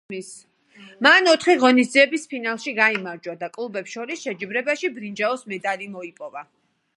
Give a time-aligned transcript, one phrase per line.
[1.07, 6.45] მან ოთხი ღონისძიების ფინალში გაიმარჯვა და კლუბებს შორის შეჯიბრებაში ბრინჯაოს მედალი მოიპოვა.